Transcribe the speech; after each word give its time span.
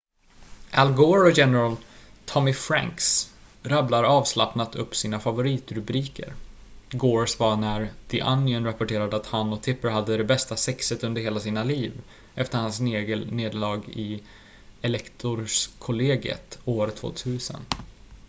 al 0.71 0.93
gore 0.93 1.29
och 1.31 1.37
general 1.37 1.77
tommy 2.25 2.53
franks 2.53 3.33
rabblar 3.63 4.03
avslappnat 4.03 4.75
upp 4.75 4.95
sina 4.95 5.19
favoritrubriker 5.19 6.33
gores 6.91 7.39
var 7.39 7.57
när 7.57 7.91
the 8.07 8.23
onion 8.23 8.65
rapporterade 8.65 9.15
att 9.15 9.25
han 9.27 9.53
och 9.53 9.63
tipper 9.63 9.89
hade 9.89 10.17
det 10.17 10.23
bästa 10.23 10.55
sexet 10.57 11.03
under 11.03 11.21
hela 11.21 11.39
sina 11.39 11.63
liv 11.63 12.01
efter 12.35 12.57
hans 12.57 12.79
nederlag 12.79 13.81
i 13.89 14.23
elektorskollegiet 14.81 16.59
år 16.65 16.87
2000 16.89 17.57